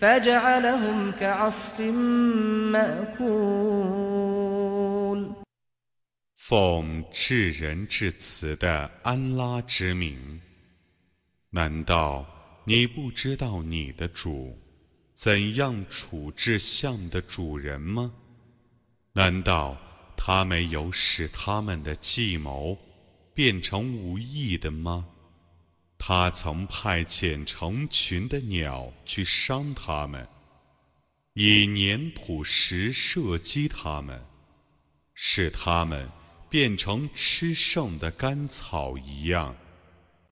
[0.00, 1.80] فجعلهم كعصف
[2.72, 4.20] مأكول
[6.34, 10.40] 奉至仁至慈的安拉之名，
[11.50, 12.26] 难道
[12.64, 14.58] 你不知道你的主
[15.14, 18.12] 怎样处置象的主人吗？
[19.12, 19.76] 难道
[20.16, 22.76] 他没有使他们的计谋
[23.34, 25.06] 变成无益的吗？
[26.07, 30.27] 他曾派遣成群的鸟去伤他们，
[31.33, 34.23] 以粘土石射击他们，
[35.15, 36.07] 使他们
[36.47, 39.55] 变成吃剩的干草一样。